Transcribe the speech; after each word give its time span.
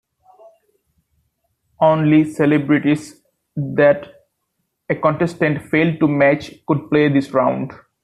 Only 1.79 2.23
celebrities 2.23 3.21
that 3.55 4.11
a 4.89 4.95
contestant 4.95 5.61
failed 5.69 5.99
to 5.99 6.07
match 6.07 6.55
could 6.65 6.89
play 6.89 7.07
this 7.07 7.29
round. 7.33 7.71